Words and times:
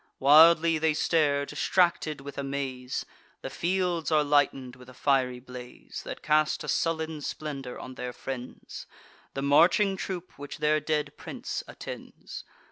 Wildly 0.17 0.79
they 0.79 0.95
stare, 0.95 1.45
distracted 1.45 2.21
with 2.21 2.39
amaze: 2.39 3.05
The 3.43 3.51
fields 3.51 4.11
are 4.11 4.23
lighten'd 4.23 4.75
with 4.75 4.89
a 4.89 4.95
fiery 4.95 5.39
blaze, 5.39 6.01
That 6.05 6.23
cast 6.23 6.63
a 6.63 6.67
sullen 6.67 7.21
splendour 7.21 7.77
on 7.77 7.93
their 7.93 8.11
friends, 8.11 8.87
The 9.35 9.43
marching 9.43 9.95
troop 9.97 10.39
which 10.39 10.57
their 10.57 10.79
dead 10.79 11.15
prince 11.17 11.63
attends. 11.67 12.43